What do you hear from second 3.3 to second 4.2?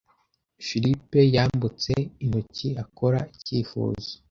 icyifuzo.